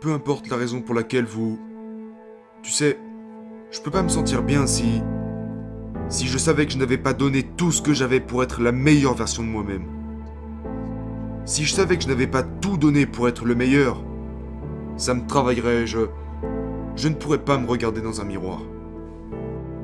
peu 0.00 0.12
importe 0.12 0.48
la 0.48 0.56
raison 0.56 0.80
pour 0.80 0.94
laquelle 0.94 1.26
vous... 1.26 1.58
Tu 2.62 2.70
sais, 2.70 2.98
je 3.70 3.80
peux 3.80 3.90
pas 3.90 4.02
me 4.02 4.08
sentir 4.08 4.42
bien 4.42 4.66
si... 4.66 5.02
Si 6.08 6.26
je 6.26 6.38
savais 6.38 6.66
que 6.66 6.72
je 6.72 6.78
n'avais 6.78 6.98
pas 6.98 7.12
donné 7.12 7.42
tout 7.42 7.70
ce 7.70 7.82
que 7.82 7.92
j'avais 7.92 8.18
pour 8.18 8.42
être 8.42 8.62
la 8.62 8.72
meilleure 8.72 9.14
version 9.14 9.42
de 9.42 9.48
moi-même. 9.48 9.84
Si 11.44 11.64
je 11.64 11.74
savais 11.74 11.96
que 11.96 12.02
je 12.02 12.08
n'avais 12.08 12.26
pas 12.26 12.42
tout 12.42 12.76
donné 12.76 13.06
pour 13.06 13.28
être 13.28 13.44
le 13.44 13.54
meilleur, 13.54 14.02
ça 14.96 15.14
me 15.14 15.26
travaillerait, 15.26 15.86
je... 15.86 16.00
Je 16.96 17.08
ne 17.08 17.14
pourrais 17.14 17.38
pas 17.38 17.58
me 17.58 17.68
regarder 17.68 18.00
dans 18.00 18.20
un 18.20 18.24
miroir. 18.24 18.60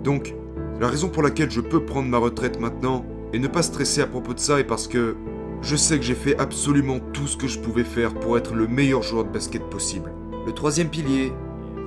Donc, 0.03 0.35
la 0.81 0.89
raison 0.89 1.09
pour 1.09 1.23
laquelle 1.23 1.51
je 1.51 1.61
peux 1.61 1.85
prendre 1.85 2.09
ma 2.09 2.19
retraite 2.19 2.59
maintenant 2.59 3.05
et 3.33 3.39
ne 3.39 3.49
pas 3.49 3.63
stresser 3.63 4.01
à 4.01 4.07
propos 4.07 4.35
de 4.35 4.41
ça 4.41 4.59
est 4.59 4.65
parce 4.65 4.89
que 4.89 5.17
je 5.67 5.75
sais 5.75 5.99
que 5.99 6.05
j'ai 6.05 6.15
fait 6.15 6.39
absolument 6.39 7.01
tout 7.13 7.27
ce 7.27 7.37
que 7.37 7.49
je 7.49 7.59
pouvais 7.59 7.83
faire 7.83 8.15
pour 8.15 8.39
être 8.39 8.55
le 8.55 8.69
meilleur 8.69 9.03
joueur 9.03 9.25
de 9.25 9.31
basket 9.31 9.69
possible. 9.69 10.13
Le 10.47 10.53
troisième 10.53 10.89
pilier 10.89 11.33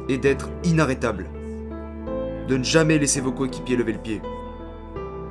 est 0.09 0.17
d'être 0.17 0.49
inarrêtable. 0.65 1.27
De 2.49 2.57
ne 2.57 2.63
jamais 2.63 2.97
laisser 2.97 3.21
vos 3.21 3.31
coéquipiers 3.31 3.77
lever 3.77 3.93
le 3.93 3.99
pied. 3.99 4.21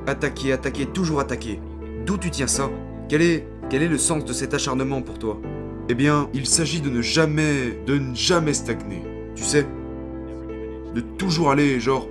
Attaquer, 0.07 0.53
attaquer, 0.53 0.87
toujours 0.87 1.21
attaquer. 1.21 1.61
D'où 2.07 2.17
tu 2.17 2.31
tiens 2.31 2.47
ça? 2.47 2.71
Quel 3.11 3.21
est, 3.21 3.45
le 3.71 3.99
sens 3.99 4.25
de 4.25 4.33
cet 4.33 4.55
acharnement 4.55 5.03
pour 5.03 5.19
toi? 5.19 5.39
Eh 5.91 5.95
bien, 5.95 6.31
il 6.33 6.47
s'agit 6.47 6.81
de 6.81 6.89
ne 6.89 7.03
jamais, 7.03 7.79
de 7.87 7.99
ne 7.99 8.15
jamais 8.15 8.55
stagner. 8.55 9.03
Tu 9.37 9.45
sais? 9.45 9.67
De 10.95 11.03
toujours 11.03 11.51
aller, 11.51 11.81
genre... 11.81 12.09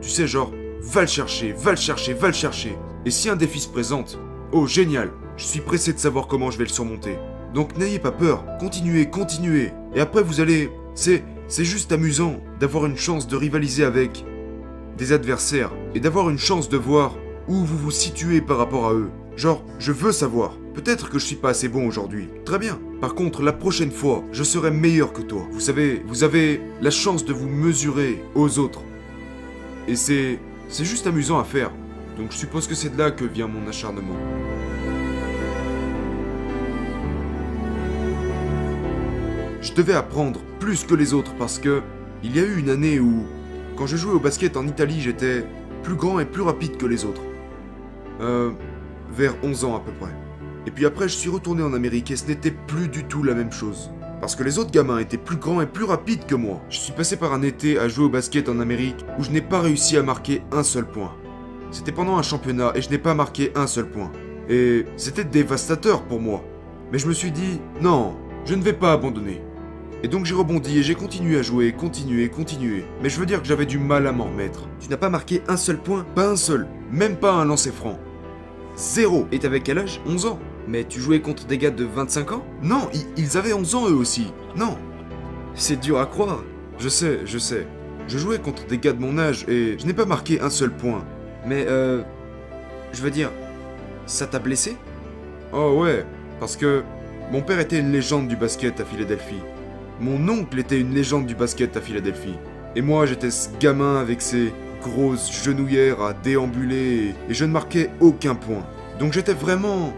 Tu 0.00 0.08
sais, 0.08 0.26
genre, 0.26 0.52
va 0.80 1.02
le 1.02 1.06
chercher, 1.06 1.52
va 1.52 1.70
le 1.70 1.76
chercher, 1.76 2.14
va 2.14 2.26
le 2.26 2.32
chercher. 2.32 2.76
Et 3.06 3.12
si 3.12 3.28
un 3.28 3.36
défi 3.36 3.60
se 3.60 3.68
présente, 3.68 4.18
oh 4.50 4.66
génial, 4.66 5.12
je 5.36 5.44
suis 5.44 5.60
pressé 5.60 5.92
de 5.92 5.98
savoir 5.98 6.26
comment 6.26 6.50
je 6.50 6.58
vais 6.58 6.64
le 6.64 6.70
surmonter. 6.70 7.18
Donc 7.54 7.76
n'ayez 7.76 7.98
pas 7.98 8.12
peur, 8.12 8.44
continuez, 8.58 9.10
continuez. 9.10 9.72
Et 9.94 10.00
après 10.00 10.22
vous 10.22 10.40
allez... 10.40 10.70
C'est... 10.94 11.24
C'est 11.48 11.66
juste 11.66 11.92
amusant 11.92 12.40
d'avoir 12.60 12.86
une 12.86 12.96
chance 12.96 13.26
de 13.26 13.36
rivaliser 13.36 13.84
avec 13.84 14.24
des 14.96 15.12
adversaires 15.12 15.70
et 15.94 16.00
d'avoir 16.00 16.30
une 16.30 16.38
chance 16.38 16.70
de 16.70 16.78
voir 16.78 17.14
où 17.46 17.56
vous 17.56 17.76
vous 17.76 17.90
situez 17.90 18.40
par 18.40 18.56
rapport 18.56 18.86
à 18.86 18.94
eux. 18.94 19.10
Genre, 19.36 19.62
je 19.78 19.92
veux 19.92 20.12
savoir. 20.12 20.56
Peut-être 20.72 21.10
que 21.10 21.18
je 21.18 21.26
suis 21.26 21.36
pas 21.36 21.50
assez 21.50 21.68
bon 21.68 21.86
aujourd'hui. 21.86 22.28
Très 22.46 22.58
bien. 22.58 22.80
Par 23.02 23.14
contre, 23.14 23.42
la 23.42 23.52
prochaine 23.52 23.90
fois, 23.90 24.24
je 24.32 24.44
serai 24.44 24.70
meilleur 24.70 25.12
que 25.12 25.20
toi. 25.20 25.46
Vous 25.52 25.60
savez, 25.60 26.02
vous 26.06 26.24
avez 26.24 26.62
la 26.80 26.90
chance 26.90 27.26
de 27.26 27.34
vous 27.34 27.48
mesurer 27.48 28.22
aux 28.34 28.58
autres. 28.58 28.82
Et 29.88 29.96
c'est... 29.96 30.38
C'est 30.68 30.86
juste 30.86 31.06
amusant 31.06 31.38
à 31.38 31.44
faire. 31.44 31.70
Donc 32.16 32.32
je 32.32 32.38
suppose 32.38 32.66
que 32.66 32.74
c'est 32.74 32.94
de 32.94 32.98
là 32.98 33.10
que 33.10 33.26
vient 33.26 33.48
mon 33.48 33.68
acharnement. 33.68 34.16
Je 39.62 39.72
devais 39.72 39.94
apprendre 39.94 40.40
plus 40.58 40.84
que 40.84 40.94
les 40.94 41.14
autres 41.14 41.34
parce 41.38 41.60
que 41.60 41.82
il 42.24 42.36
y 42.36 42.40
a 42.40 42.42
eu 42.42 42.58
une 42.58 42.68
année 42.68 42.98
où, 42.98 43.24
quand 43.76 43.86
je 43.86 43.96
jouais 43.96 44.12
au 44.12 44.18
basket 44.18 44.56
en 44.56 44.66
Italie, 44.66 45.00
j'étais 45.00 45.44
plus 45.84 45.94
grand 45.94 46.18
et 46.18 46.24
plus 46.24 46.42
rapide 46.42 46.76
que 46.76 46.86
les 46.86 47.04
autres. 47.04 47.22
Euh, 48.20 48.50
vers 49.12 49.34
11 49.44 49.64
ans 49.64 49.76
à 49.76 49.80
peu 49.80 49.92
près. 49.92 50.10
Et 50.66 50.72
puis 50.72 50.84
après, 50.84 51.08
je 51.08 51.14
suis 51.14 51.30
retourné 51.30 51.62
en 51.62 51.74
Amérique 51.74 52.10
et 52.10 52.16
ce 52.16 52.26
n'était 52.26 52.50
plus 52.50 52.88
du 52.88 53.04
tout 53.04 53.22
la 53.22 53.34
même 53.34 53.52
chose. 53.52 53.90
Parce 54.20 54.34
que 54.34 54.42
les 54.42 54.58
autres 54.58 54.72
gamins 54.72 54.98
étaient 54.98 55.16
plus 55.16 55.36
grands 55.36 55.60
et 55.60 55.66
plus 55.66 55.84
rapides 55.84 56.26
que 56.26 56.34
moi. 56.34 56.60
Je 56.68 56.78
suis 56.78 56.92
passé 56.92 57.16
par 57.16 57.32
un 57.32 57.42
été 57.42 57.78
à 57.78 57.88
jouer 57.88 58.06
au 58.06 58.08
basket 58.08 58.48
en 58.48 58.58
Amérique 58.58 59.04
où 59.18 59.22
je 59.22 59.30
n'ai 59.30 59.40
pas 59.40 59.60
réussi 59.60 59.96
à 59.96 60.02
marquer 60.02 60.42
un 60.50 60.64
seul 60.64 60.86
point. 60.86 61.14
C'était 61.70 61.92
pendant 61.92 62.16
un 62.16 62.22
championnat 62.22 62.72
et 62.74 62.82
je 62.82 62.90
n'ai 62.90 62.98
pas 62.98 63.14
marqué 63.14 63.52
un 63.54 63.68
seul 63.68 63.88
point. 63.88 64.10
Et 64.48 64.86
c'était 64.96 65.24
dévastateur 65.24 66.02
pour 66.02 66.20
moi. 66.20 66.42
Mais 66.90 66.98
je 66.98 67.06
me 67.06 67.12
suis 67.12 67.30
dit, 67.30 67.60
non, 67.80 68.16
je 68.44 68.54
ne 68.54 68.62
vais 68.62 68.72
pas 68.72 68.92
abandonner. 68.92 69.40
Et 70.04 70.08
donc 70.08 70.24
j'ai 70.26 70.34
rebondi 70.34 70.78
et 70.78 70.82
j'ai 70.82 70.96
continué 70.96 71.38
à 71.38 71.42
jouer, 71.42 71.72
continué, 71.72 72.28
continué. 72.28 72.84
Mais 73.02 73.08
je 73.08 73.20
veux 73.20 73.26
dire 73.26 73.40
que 73.40 73.46
j'avais 73.46 73.66
du 73.66 73.78
mal 73.78 74.06
à 74.06 74.12
m'en 74.12 74.24
remettre. 74.24 74.68
Tu 74.80 74.88
n'as 74.88 74.96
pas 74.96 75.08
marqué 75.08 75.42
un 75.46 75.56
seul 75.56 75.78
point 75.78 76.04
Pas 76.14 76.28
un 76.28 76.36
seul, 76.36 76.66
même 76.90 77.16
pas 77.16 77.32
un 77.32 77.44
lancer 77.44 77.70
franc. 77.70 77.98
Zéro. 78.76 79.26
Et 79.30 79.38
t'avais 79.38 79.60
quel 79.60 79.78
âge? 79.78 80.00
11 80.06 80.26
ans. 80.26 80.38
Mais 80.66 80.84
tu 80.84 81.00
jouais 81.00 81.20
contre 81.20 81.46
des 81.46 81.58
gars 81.58 81.70
de 81.70 81.84
25 81.84 82.32
ans? 82.32 82.44
Non, 82.62 82.88
ils 83.16 83.36
avaient 83.36 83.52
11 83.52 83.74
ans 83.74 83.88
eux 83.88 83.94
aussi. 83.94 84.32
Non. 84.56 84.76
C'est 85.54 85.80
dur 85.80 86.00
à 86.00 86.06
croire. 86.06 86.42
Je 86.78 86.88
sais, 86.88 87.20
je 87.24 87.38
sais. 87.38 87.66
Je 88.08 88.18
jouais 88.18 88.38
contre 88.38 88.66
des 88.66 88.78
gars 88.78 88.92
de 88.92 89.00
mon 89.00 89.18
âge 89.18 89.44
et 89.48 89.76
je 89.78 89.86
n'ai 89.86 89.92
pas 89.92 90.06
marqué 90.06 90.40
un 90.40 90.50
seul 90.50 90.70
point. 90.70 91.04
Mais 91.46 91.64
euh... 91.68 92.02
Je 92.92 93.02
veux 93.02 93.10
dire... 93.10 93.30
Ça 94.06 94.26
t'a 94.26 94.40
blessé? 94.40 94.76
Oh 95.52 95.80
ouais, 95.80 96.04
parce 96.40 96.56
que 96.56 96.82
mon 97.30 97.40
père 97.40 97.60
était 97.60 97.78
une 97.78 97.92
légende 97.92 98.26
du 98.26 98.36
basket 98.36 98.80
à 98.80 98.84
Philadelphie. 98.84 99.40
Mon 100.02 100.28
oncle 100.28 100.58
était 100.58 100.80
une 100.80 100.92
légende 100.92 101.26
du 101.26 101.36
basket 101.36 101.76
à 101.76 101.80
Philadelphie. 101.80 102.34
Et 102.74 102.82
moi, 102.82 103.06
j'étais 103.06 103.30
ce 103.30 103.48
gamin 103.60 104.00
avec 104.00 104.20
ses 104.20 104.52
grosses 104.82 105.44
genouillères 105.44 106.02
à 106.02 106.12
déambuler 106.12 107.14
et 107.28 107.34
je 107.34 107.44
ne 107.44 107.52
marquais 107.52 107.88
aucun 108.00 108.34
point. 108.34 108.66
Donc 108.98 109.12
j'étais 109.12 109.32
vraiment 109.32 109.94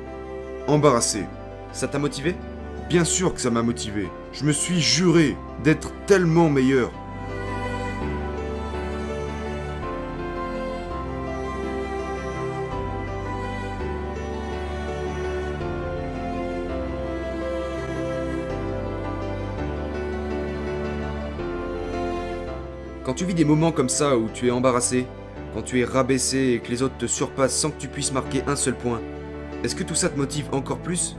embarrassé. 0.66 1.24
Ça 1.72 1.88
t'a 1.88 1.98
motivé? 1.98 2.34
Bien 2.90 3.04
sûr 3.04 3.32
que 3.32 3.40
ça 3.40 3.48
m'a 3.48 3.62
motivé. 3.62 4.10
Je 4.34 4.44
me 4.44 4.52
suis 4.52 4.78
juré 4.78 5.38
d'être 5.62 5.90
tellement 6.06 6.50
meilleur. 6.50 6.92
Quand 23.04 23.12
tu 23.12 23.26
vis 23.26 23.34
des 23.34 23.44
moments 23.44 23.70
comme 23.70 23.90
ça 23.90 24.16
où 24.16 24.30
tu 24.32 24.48
es 24.48 24.50
embarrassé, 24.50 25.06
quand 25.52 25.60
tu 25.60 25.78
es 25.78 25.84
rabaissé 25.84 26.54
et 26.54 26.60
que 26.60 26.70
les 26.70 26.82
autres 26.82 26.96
te 26.96 27.06
surpassent 27.06 27.54
sans 27.54 27.70
que 27.70 27.78
tu 27.78 27.86
puisses 27.86 28.12
marquer 28.12 28.42
un 28.46 28.56
seul 28.56 28.74
point, 28.74 29.02
est-ce 29.62 29.76
que 29.76 29.82
tout 29.82 29.94
ça 29.94 30.08
te 30.08 30.16
motive 30.16 30.48
encore 30.52 30.78
plus? 30.78 31.14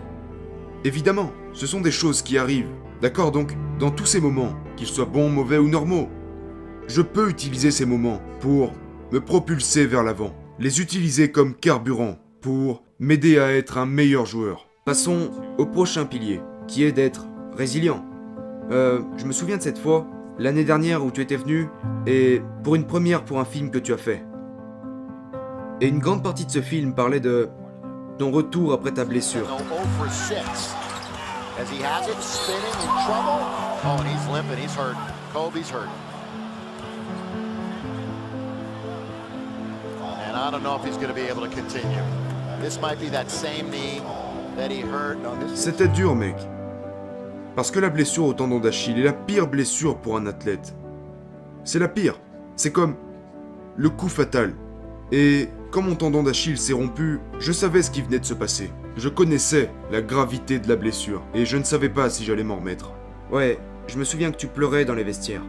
Évidemment, 0.83 1.31
ce 1.53 1.67
sont 1.67 1.81
des 1.81 1.91
choses 1.91 2.23
qui 2.23 2.39
arrivent. 2.39 2.71
D'accord? 3.03 3.31
Donc, 3.31 3.51
dans 3.77 3.91
tous 3.91 4.07
ces 4.07 4.19
moments, 4.19 4.55
qu'ils 4.77 4.87
soient 4.87 5.05
bons, 5.05 5.29
mauvais 5.29 5.59
ou 5.59 5.69
normaux, 5.69 6.09
je 6.87 7.03
peux 7.03 7.29
utiliser 7.29 7.69
ces 7.69 7.85
moments 7.85 8.19
pour 8.39 8.73
me 9.11 9.19
propulser 9.19 9.85
vers 9.85 10.03
l'avant. 10.03 10.35
Les 10.57 10.81
utiliser 10.81 11.31
comme 11.31 11.53
carburant 11.53 12.17
pour 12.41 12.81
m'aider 12.97 13.37
à 13.37 13.53
être 13.53 13.77
un 13.77 13.85
meilleur 13.85 14.25
joueur. 14.25 14.67
Passons 14.85 15.29
au 15.59 15.67
prochain 15.67 16.05
pilier, 16.05 16.41
qui 16.67 16.83
est 16.83 16.91
d'être 16.91 17.27
résilient. 17.55 18.03
Euh, 18.71 19.01
je 19.17 19.25
me 19.25 19.31
souviens 19.31 19.57
de 19.57 19.61
cette 19.61 19.77
fois, 19.77 20.07
l'année 20.37 20.63
dernière 20.63 21.03
où 21.03 21.11
tu 21.11 21.21
étais 21.21 21.35
venu, 21.35 21.69
et 22.05 22.41
pour 22.63 22.75
une 22.75 22.85
première 22.85 23.23
pour 23.23 23.39
un 23.39 23.45
film 23.45 23.71
que 23.71 23.79
tu 23.79 23.93
as 23.93 23.97
fait. 23.97 24.23
Et 25.81 25.87
une 25.87 25.99
grande 25.99 26.23
partie 26.23 26.45
de 26.45 26.51
ce 26.51 26.61
film 26.61 26.93
parlait 26.93 27.19
de 27.19 27.49
ton 28.17 28.31
retour 28.31 28.73
après 28.73 28.91
ta 28.91 29.03
blessure. 29.03 29.47
No 29.47 29.57
0 29.57 29.81
for 29.97 30.09
6. 30.09 30.35
As 31.57 31.69
he 31.69 31.81
has 31.81 32.07
it, 32.07 32.21
spinning 32.21 32.63
in 32.81 33.05
trouble. 33.05 33.43
And 33.83 34.07
he's 34.07 34.27
limping. 34.27 34.57
He's 34.57 34.75
hurt. 34.75 34.95
Kobe's 35.33 35.69
hurt. 35.69 35.89
And 40.27 40.35
I 40.35 40.51
don't 40.51 40.63
know 40.63 40.75
if 40.75 40.83
he's 40.83 40.97
going 40.97 41.07
to 41.07 41.13
be 41.13 41.27
able 41.29 41.41
to 41.41 41.49
continue. 41.49 42.01
This 42.61 42.79
might 42.81 42.99
be 42.99 43.09
that 43.09 43.29
same 43.29 43.69
knee 43.69 44.01
that 44.55 44.71
he 44.71 44.81
hurt. 44.81 45.17
No, 45.19 45.35
this 45.35 45.59
C'était 45.59 45.87
dur, 45.87 46.15
mec. 46.15 46.35
Parce 47.55 47.71
que 47.71 47.79
la 47.79 47.89
blessure 47.89 48.25
au 48.25 48.33
tendon 48.33 48.59
d'Achille 48.59 48.99
est 48.99 49.03
la 49.03 49.13
pire 49.13 49.47
blessure 49.47 49.97
pour 49.97 50.17
un 50.17 50.25
athlète. 50.25 50.75
C'est 51.63 51.79
la 51.79 51.87
pire. 51.87 52.19
C'est 52.57 52.71
comme 52.71 52.95
le 53.77 53.89
coup 53.89 54.09
fatal. 54.09 54.53
Et 55.11 55.49
quand 55.71 55.81
mon 55.81 55.95
tendon 55.95 56.23
d'Achille 56.23 56.57
s'est 56.57 56.73
rompu, 56.73 57.19
je 57.39 57.51
savais 57.51 57.81
ce 57.81 57.91
qui 57.91 58.01
venait 58.01 58.19
de 58.19 58.25
se 58.25 58.33
passer. 58.33 58.71
Je 58.97 59.07
connaissais 59.09 59.69
la 59.91 60.01
gravité 60.01 60.59
de 60.59 60.67
la 60.67 60.75
blessure 60.75 61.21
et 61.33 61.45
je 61.45 61.57
ne 61.57 61.63
savais 61.63 61.89
pas 61.89 62.09
si 62.09 62.25
j'allais 62.25 62.43
m'en 62.43 62.57
remettre. 62.57 62.91
Ouais, 63.31 63.57
je 63.87 63.97
me 63.97 64.03
souviens 64.03 64.31
que 64.31 64.37
tu 64.37 64.47
pleurais 64.47 64.85
dans 64.85 64.93
les 64.93 65.03
vestiaires. 65.03 65.43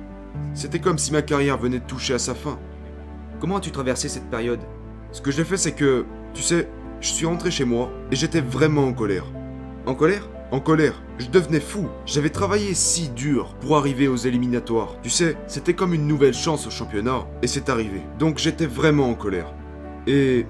C'était 0.55 0.81
comme 0.81 0.99
si 0.99 1.13
ma 1.13 1.23
carrière 1.23 1.59
venait 1.59 1.81
de 1.81 1.85
toucher 1.85 2.15
à 2.15 2.19
sa 2.19 2.35
fin. 2.35 2.59
Comment 3.41 3.57
as-tu 3.57 3.71
traversé 3.71 4.09
cette 4.09 4.31
période? 4.31 4.61
Ce 5.13 5.21
que 5.21 5.31
j'ai 5.31 5.45
fait, 5.45 5.57
c'est 5.57 5.73
que, 5.73 6.05
tu 6.35 6.43
sais, 6.43 6.69
je 7.01 7.09
suis 7.09 7.27
rentré 7.27 7.51
chez 7.51 7.65
moi 7.65 7.91
et 8.11 8.17
j'étais 8.17 8.41
vraiment 8.41 8.85
en 8.85 8.93
colère. 8.93 9.25
En 9.87 9.95
colère? 9.95 10.29
En 10.53 10.61
colère, 10.61 11.03
je 11.19 11.27
devenais 11.27 11.59
fou. 11.59 11.89
J'avais 12.07 12.31
travaillé 12.31 12.73
si 12.75 13.09
dur 13.09 13.57
pour 13.61 13.77
arriver 13.77 14.07
aux 14.07 14.17
éliminatoires. 14.17 14.95
Tu 15.03 15.11
sais, 15.11 15.37
c'était 15.49 15.75
comme 15.75 15.93
une 15.93 16.07
nouvelle 16.07 16.35
chance 16.35 16.69
au 16.69 16.71
championnat 16.71 17.27
et 17.43 17.49
c'est 17.49 17.69
arrivé. 17.69 18.01
Donc 18.21 18.39
j'étais 18.39 18.67
vraiment 18.67 19.11
en 19.11 19.15
colère. 19.15 19.53
Et 20.07 20.47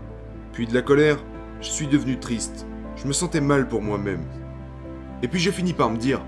puis 0.53 0.67
de 0.67 0.75
la 0.75 0.83
colère, 0.83 1.17
je 1.63 1.69
suis 1.69 1.87
devenu 1.87 2.19
triste. 2.19 2.67
Je 2.97 3.07
me 3.07 3.15
sentais 3.15 3.41
mal 3.41 3.69
pour 3.69 3.81
moi-même. 3.81 4.21
Et 5.23 5.29
puis 5.29 5.41
j'ai 5.41 5.53
fini 5.53 5.73
par 5.73 5.89
me 5.89 5.97
dire 5.97 6.21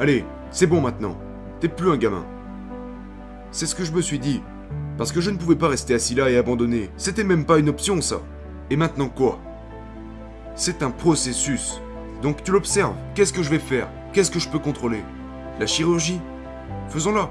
Allez, 0.00 0.24
c'est 0.50 0.66
bon 0.66 0.80
maintenant. 0.80 1.16
T'es 1.60 1.68
plus 1.68 1.90
un 1.90 1.96
gamin. 1.96 2.26
C'est 3.52 3.66
ce 3.66 3.76
que 3.76 3.84
je 3.84 3.92
me 3.92 4.00
suis 4.00 4.18
dit. 4.18 4.42
Parce 4.98 5.12
que 5.12 5.20
je 5.20 5.30
ne 5.30 5.36
pouvais 5.36 5.56
pas 5.56 5.68
rester 5.68 5.94
assis 5.94 6.16
là 6.16 6.30
et 6.30 6.36
abandonner. 6.36 6.90
C'était 6.96 7.22
même 7.22 7.44
pas 7.44 7.58
une 7.58 7.68
option 7.68 8.00
ça. 8.00 8.22
Et 8.70 8.76
maintenant 8.76 9.08
quoi? 9.08 9.38
C'est 10.56 10.82
un 10.82 10.90
processus. 10.90 11.81
Donc 12.22 12.44
tu 12.44 12.52
l'observes. 12.52 12.94
Qu'est-ce 13.14 13.32
que 13.32 13.42
je 13.42 13.50
vais 13.50 13.58
faire? 13.58 13.88
Qu'est-ce 14.12 14.30
que 14.30 14.38
je 14.38 14.48
peux 14.48 14.60
contrôler? 14.60 15.02
La 15.58 15.66
chirurgie? 15.66 16.20
Faisons-la. 16.88 17.30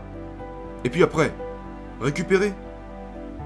Et 0.84 0.90
puis 0.90 1.02
après, 1.02 1.34
récupérer. 2.02 2.54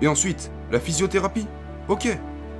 Et 0.01 0.07
ensuite, 0.07 0.51
la 0.71 0.79
physiothérapie? 0.79 1.47
Ok, 1.87 2.07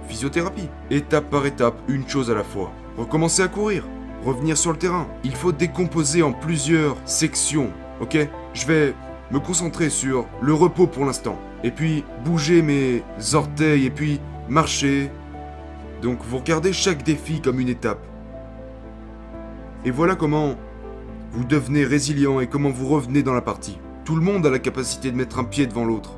physiothérapie. 0.08 0.70
Étape 0.92 1.30
par 1.32 1.46
étape, 1.48 1.82
une 1.88 2.08
chose 2.08 2.30
à 2.30 2.36
la 2.36 2.44
fois. 2.44 2.72
Recommencer 2.96 3.42
à 3.42 3.48
courir, 3.48 3.86
revenir 4.24 4.56
sur 4.56 4.72
le 4.72 4.78
terrain. 4.78 5.08
Il 5.24 5.36
faut 5.36 5.52
décomposer 5.52 6.22
en 6.22 6.31
plusieurs 6.31 6.96
sections, 7.06 7.72
ok? 8.02 8.18
Je 8.54 8.68
vais 8.68 8.94
me 9.31 9.40
concentrer 9.40 9.90
sur 9.90 10.28
le 10.42 10.54
repos 10.54 10.86
pour 10.86 11.06
l'instant. 11.06 11.40
Et 11.64 11.72
puis 11.72 12.04
bouger 12.24 12.62
mes 12.62 13.02
orteils 13.34 13.88
et 13.88 13.90
puis 13.90 14.22
marcher. 14.48 15.10
Donc 16.04 16.20
vous 16.24 16.38
regardez 16.38 16.72
chaque 16.72 17.02
défi 17.02 17.42
comme 17.42 17.60
une 17.60 17.70
étape. 17.70 18.06
Et 19.86 19.92
voilà 19.92 20.16
comment 20.16 20.56
vous 21.32 21.44
devenez 21.44 21.86
résilient 21.86 22.40
et 22.40 22.48
comment 22.48 22.72
vous 22.72 22.88
revenez 22.88 23.22
dans 23.22 23.36
la 23.36 23.42
partie. 23.42 23.78
Tout 24.04 24.16
le 24.16 24.22
monde 24.22 24.44
a 24.46 24.50
la 24.50 24.58
capacité 24.58 25.12
de 25.12 25.16
mettre 25.16 25.38
un 25.38 25.44
pied 25.44 25.68
devant 25.68 25.86
l'autre. 25.86 26.18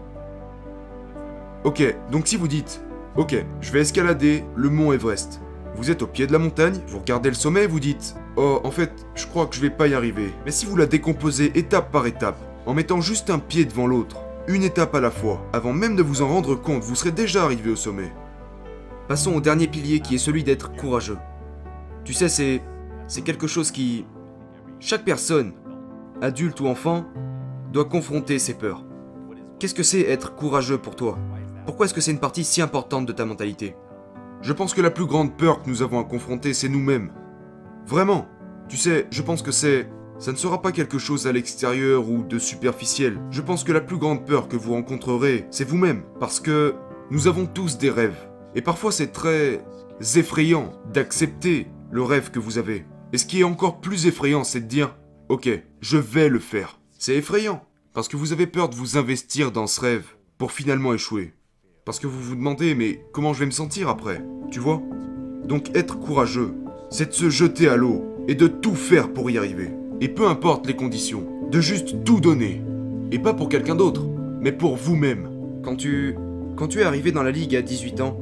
Ok, 1.65 1.83
donc 2.09 2.27
si 2.27 2.37
vous 2.37 2.47
dites, 2.47 2.81
ok, 3.17 3.35
je 3.59 3.71
vais 3.73 3.81
escalader 3.81 4.45
le 4.55 4.69
mont 4.69 4.93
Everest. 4.93 5.41
Vous 5.75 5.91
êtes 5.91 6.01
au 6.01 6.07
pied 6.07 6.27
de 6.27 6.31
la 6.31 6.39
montagne, 6.39 6.79
vous 6.87 6.99
regardez 6.99 7.27
le 7.27 7.35
sommet 7.35 7.65
et 7.65 7.67
vous 7.67 7.81
dites, 7.81 8.15
oh, 8.37 8.61
en 8.63 8.71
fait, 8.71 8.91
je 9.15 9.27
crois 9.27 9.47
que 9.47 9.55
je 9.55 9.61
vais 9.61 9.69
pas 9.69 9.87
y 9.87 9.93
arriver. 9.93 10.33
Mais 10.45 10.51
si 10.51 10.65
vous 10.65 10.77
la 10.77 10.85
décomposez 10.85 11.51
étape 11.59 11.91
par 11.91 12.07
étape, 12.07 12.39
en 12.65 12.73
mettant 12.73 13.01
juste 13.01 13.29
un 13.29 13.39
pied 13.39 13.65
devant 13.65 13.85
l'autre, 13.85 14.17
une 14.47 14.63
étape 14.63 14.95
à 14.95 15.01
la 15.01 15.11
fois, 15.11 15.45
avant 15.51 15.73
même 15.73 15.97
de 15.97 16.03
vous 16.03 16.21
en 16.21 16.29
rendre 16.29 16.55
compte, 16.55 16.83
vous 16.83 16.95
serez 16.95 17.11
déjà 17.11 17.43
arrivé 17.43 17.69
au 17.69 17.75
sommet. 17.75 18.13
Passons 19.09 19.35
au 19.35 19.41
dernier 19.41 19.67
pilier 19.67 19.99
qui 19.99 20.15
est 20.15 20.19
celui 20.19 20.45
d'être 20.45 20.73
courageux. 20.73 21.17
Tu 22.05 22.13
sais, 22.13 22.29
c'est. 22.29 22.61
C'est 23.07 23.21
quelque 23.21 23.47
chose 23.47 23.71
qui. 23.71 24.05
Chaque 24.79 25.05
personne, 25.05 25.53
adulte 26.21 26.59
ou 26.59 26.67
enfant, 26.67 27.05
doit 27.71 27.85
confronter 27.85 28.37
ses 28.37 28.53
peurs. 28.53 28.85
Qu'est-ce 29.59 29.73
que 29.73 29.83
c'est 29.83 30.01
être 30.01 30.35
courageux 30.35 30.77
pour 30.77 30.95
toi? 30.95 31.17
Pourquoi 31.65 31.85
est-ce 31.85 31.93
que 31.93 32.01
c'est 32.01 32.11
une 32.11 32.19
partie 32.19 32.43
si 32.43 32.61
importante 32.61 33.05
de 33.05 33.13
ta 33.13 33.25
mentalité? 33.25 33.75
Je 34.41 34.53
pense 34.53 34.73
que 34.73 34.81
la 34.81 34.91
plus 34.91 35.05
grande 35.05 35.35
peur 35.35 35.63
que 35.63 35.69
nous 35.69 35.81
avons 35.81 35.99
à 35.99 36.03
confronter, 36.03 36.53
c'est 36.53 36.69
nous-mêmes. 36.69 37.11
Vraiment. 37.85 38.27
Tu 38.69 38.77
sais, 38.77 39.07
je 39.09 39.21
pense 39.21 39.41
que 39.41 39.51
c'est... 39.51 39.89
Ça 40.19 40.31
ne 40.31 40.37
sera 40.37 40.61
pas 40.61 40.71
quelque 40.71 40.97
chose 40.97 41.27
à 41.27 41.31
l'extérieur 41.31 42.09
ou 42.09 42.23
de 42.23 42.39
superficiel. 42.39 43.19
Je 43.31 43.41
pense 43.41 43.63
que 43.63 43.71
la 43.71 43.81
plus 43.81 43.97
grande 43.97 44.25
peur 44.25 44.47
que 44.47 44.57
vous 44.57 44.73
rencontrerez, 44.73 45.47
c'est 45.51 45.67
vous-même. 45.67 46.03
Parce 46.19 46.39
que 46.39 46.75
nous 47.11 47.27
avons 47.27 47.45
tous 47.45 47.77
des 47.77 47.89
rêves. 47.89 48.27
Et 48.55 48.61
parfois 48.61 48.91
c'est 48.91 49.11
très 49.11 49.63
effrayant 50.15 50.73
d'accepter 50.91 51.67
le 51.91 52.01
rêve 52.01 52.31
que 52.31 52.39
vous 52.39 52.57
avez. 52.57 52.85
Et 53.13 53.17
ce 53.17 53.25
qui 53.25 53.39
est 53.39 53.43
encore 53.43 53.79
plus 53.79 54.05
effrayant, 54.05 54.43
c'est 54.43 54.61
de 54.61 54.65
dire, 54.65 54.95
ok, 55.29 55.49
je 55.81 55.97
vais 55.97 56.29
le 56.29 56.39
faire. 56.39 56.79
C'est 56.99 57.15
effrayant. 57.15 57.63
Parce 57.93 58.07
que 58.07 58.17
vous 58.17 58.33
avez 58.33 58.47
peur 58.47 58.69
de 58.69 58.75
vous 58.75 58.97
investir 58.97 59.51
dans 59.51 59.67
ce 59.67 59.79
rêve 59.81 60.05
pour 60.37 60.51
finalement 60.51 60.93
échouer. 60.93 61.33
Parce 61.85 61.99
que 61.99 62.07
vous 62.07 62.21
vous 62.21 62.35
demandez, 62.35 62.75
mais 62.75 63.01
comment 63.13 63.33
je 63.33 63.39
vais 63.39 63.45
me 63.45 63.51
sentir 63.51 63.87
après 63.87 64.21
Tu 64.51 64.59
vois? 64.59 64.81
Donc 65.45 65.75
être 65.75 65.97
courageux, 65.97 66.53
c'est 66.89 67.09
de 67.09 67.13
se 67.13 67.29
jeter 67.29 67.69
à 67.69 67.77
l'eau 67.77 68.03
et 68.27 68.35
de 68.35 68.47
tout 68.47 68.75
faire 68.75 69.13
pour 69.13 69.31
y 69.31 69.37
arriver. 69.37 69.71
Et 70.01 70.09
peu 70.09 70.27
importe 70.27 70.67
les 70.67 70.75
conditions, 70.75 71.25
de 71.49 71.61
juste 71.61 72.03
tout 72.03 72.19
donner. 72.19 72.61
Et 73.11 73.19
pas 73.19 73.33
pour 73.33 73.47
quelqu'un 73.47 73.75
d'autre, 73.75 74.05
mais 74.41 74.51
pour 74.51 74.75
vous-même. 74.75 75.29
Quand 75.63 75.75
tu. 75.75 76.15
Quand 76.57 76.67
tu 76.67 76.79
es 76.79 76.83
arrivé 76.83 77.11
dans 77.11 77.23
la 77.23 77.31
ligue 77.31 77.55
à 77.55 77.61
18 77.61 78.01
ans, 78.01 78.19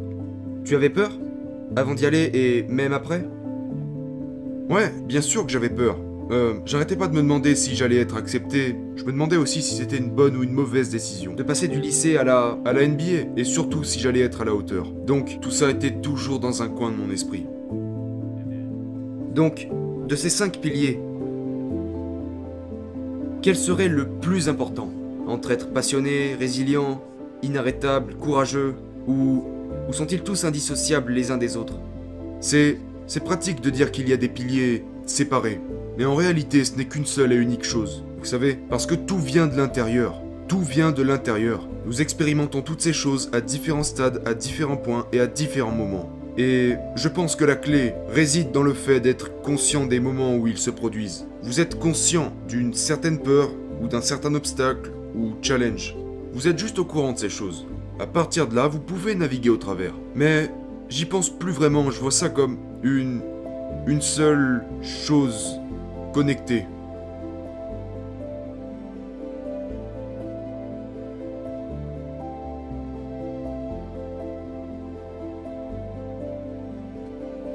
tu 0.65 0.75
avais 0.75 0.89
peur 0.89 1.11
Avant 1.75 1.95
d'y 1.95 2.05
aller 2.05 2.29
et 2.33 2.63
même 2.63 2.93
après? 2.93 3.25
Ouais, 4.69 4.91
bien 5.07 5.21
sûr 5.21 5.45
que 5.45 5.51
j'avais 5.51 5.69
peur. 5.69 5.97
Euh, 6.31 6.55
j'arrêtais 6.65 6.95
pas 6.95 7.07
de 7.07 7.13
me 7.13 7.21
demander 7.21 7.53
si 7.53 7.75
j'allais 7.75 7.97
être 7.97 8.17
accepté. 8.17 8.75
Je 8.95 9.03
me 9.03 9.11
demandais 9.11 9.37
aussi 9.37 9.61
si 9.61 9.75
c'était 9.75 9.97
une 9.97 10.09
bonne 10.09 10.35
ou 10.35 10.43
une 10.43 10.53
mauvaise 10.53 10.89
décision. 10.89 11.35
De 11.35 11.43
passer 11.43 11.67
du 11.67 11.79
lycée 11.79 12.17
à 12.17 12.23
la. 12.23 12.57
À 12.65 12.73
la 12.73 12.87
NBA, 12.87 13.37
et 13.37 13.43
surtout 13.43 13.83
si 13.83 13.99
j'allais 13.99 14.21
être 14.21 14.41
à 14.41 14.45
la 14.45 14.55
hauteur. 14.55 14.91
Donc, 14.91 15.39
tout 15.39 15.51
ça 15.51 15.69
était 15.69 15.91
toujours 15.91 16.39
dans 16.39 16.63
un 16.63 16.67
coin 16.67 16.91
de 16.91 16.97
mon 16.97 17.11
esprit. 17.11 17.45
Donc, 19.35 19.67
de 20.07 20.15
ces 20.15 20.29
cinq 20.29 20.59
piliers, 20.59 20.99
quel 23.43 23.55
serait 23.55 23.89
le 23.89 24.07
plus 24.07 24.49
important? 24.49 24.89
Entre 25.27 25.51
être 25.51 25.69
passionné, 25.71 26.35
résilient, 26.39 27.03
inarrêtable, 27.43 28.15
courageux, 28.15 28.73
ou, 29.07 29.43
ou 29.87 29.93
sont-ils 29.93 30.21
tous 30.21 30.43
indissociables 30.43 31.13
les 31.13 31.29
uns 31.29 31.37
des 31.37 31.55
autres? 31.55 31.77
C'est. 32.39 32.79
C'est 33.07 33.23
pratique 33.23 33.61
de 33.61 33.69
dire 33.69 33.91
qu'il 33.91 34.09
y 34.09 34.13
a 34.13 34.17
des 34.17 34.27
piliers 34.27 34.83
séparés. 35.05 35.61
Mais 35.97 36.05
en 36.05 36.15
réalité, 36.15 36.65
ce 36.65 36.75
n'est 36.75 36.85
qu'une 36.85 37.05
seule 37.05 37.33
et 37.33 37.37
unique 37.37 37.63
chose. 37.63 38.03
Vous 38.17 38.25
savez, 38.25 38.57
parce 38.69 38.87
que 38.87 38.95
tout 38.95 39.19
vient 39.19 39.45
de 39.45 39.55
l'intérieur. 39.55 40.21
Tout 40.47 40.61
vient 40.61 40.91
de 40.91 41.03
l'intérieur. 41.03 41.67
Nous 41.85 42.01
expérimentons 42.01 42.63
toutes 42.63 42.81
ces 42.81 42.93
choses 42.93 43.29
à 43.31 43.41
différents 43.41 43.83
stades, 43.83 44.23
à 44.25 44.33
différents 44.33 44.77
points 44.77 45.05
et 45.13 45.19
à 45.19 45.27
différents 45.27 45.71
moments. 45.71 46.11
Et 46.37 46.73
je 46.95 47.07
pense 47.07 47.35
que 47.35 47.45
la 47.45 47.55
clé 47.55 47.93
réside 48.09 48.51
dans 48.51 48.63
le 48.63 48.73
fait 48.73 48.99
d'être 48.99 49.39
conscient 49.41 49.85
des 49.85 49.99
moments 49.99 50.35
où 50.35 50.47
ils 50.47 50.57
se 50.57 50.71
produisent. 50.71 51.27
Vous 51.43 51.59
êtes 51.59 51.77
conscient 51.77 52.33
d'une 52.47 52.73
certaine 52.73 53.19
peur 53.19 53.51
ou 53.81 53.87
d'un 53.87 54.01
certain 54.01 54.33
obstacle 54.33 54.91
ou 55.15 55.33
challenge. 55.43 55.95
Vous 56.33 56.47
êtes 56.47 56.57
juste 56.57 56.79
au 56.79 56.85
courant 56.85 57.13
de 57.13 57.19
ces 57.19 57.29
choses. 57.29 57.67
À 57.99 58.07
partir 58.07 58.47
de 58.47 58.55
là, 58.55 58.67
vous 58.67 58.79
pouvez 58.79 59.13
naviguer 59.13 59.51
au 59.51 59.57
travers. 59.57 59.93
Mais 60.15 60.49
j'y 60.89 61.05
pense 61.05 61.29
plus 61.29 61.53
vraiment, 61.53 61.91
je 61.91 61.99
vois 62.01 62.11
ça 62.11 62.29
comme 62.29 62.57
une 62.85 64.01
seule 64.01 64.63
chose 64.83 65.59
connectée. 66.13 66.67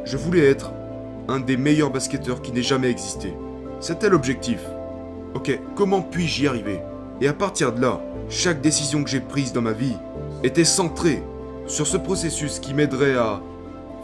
Je 0.05 0.17
voulais 0.17 0.44
être 0.50 0.73
un 1.29 1.38
des 1.38 1.56
meilleurs 1.56 1.91
basketteurs 1.91 2.43
qui 2.43 2.50
n'ait 2.50 2.62
jamais 2.62 2.91
existé. 2.91 3.33
C'était 3.79 4.09
l'objectif. 4.09 4.61
Ok, 5.35 5.56
comment 5.76 6.03
puis-je 6.03 6.43
y 6.43 6.49
arriver? 6.49 6.81
Et 7.21 7.29
à 7.29 7.33
partir 7.33 7.73
de 7.73 7.81
là, 7.81 8.00
chaque 8.29 8.61
décision 8.61 9.05
que 9.05 9.11
j'ai 9.11 9.21
prise 9.21 9.53
dans 9.53 9.62
ma 9.62 9.73
vie 9.73 9.97
était 10.43 10.65
centrée 10.65 11.23
sur 11.69 11.87
ce 11.87 11.97
processus 11.97 12.59
qui 12.59 12.75
m'aiderait 12.75 13.15
à 13.15 13.41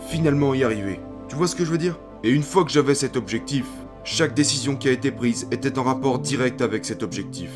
finalement 0.09 0.55
y 0.55 0.63
arriver. 0.63 1.01
Tu 1.29 1.35
vois 1.35 1.49
ce 1.49 1.57
que 1.57 1.65
je 1.65 1.71
veux 1.71 1.79
dire? 1.79 1.99
Et 2.23 2.31
une 2.31 2.45
fois 2.45 2.65
que 2.65 2.71
j'avais 2.71 2.95
cet 2.95 3.17
objectif, 3.17 3.67
chaque 4.05 4.33
décision 4.33 4.77
qui 4.77 4.89
a 4.89 4.93
été 4.93 5.11
prise 5.11 5.49
était 5.51 5.79
en 5.79 5.83
rapport 5.83 6.21
direct 6.21 6.63
avec 6.63 6.85
cet 6.85 7.03
objectif. 7.03 7.51